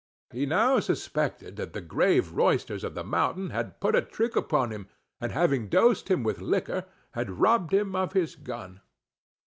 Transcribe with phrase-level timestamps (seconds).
[0.33, 4.71] He now suspected that the grave roysters of the mountain had put a trick upon
[4.71, 4.87] him,
[5.19, 8.81] and, having dosed him with liquor, had robbed him of his gun.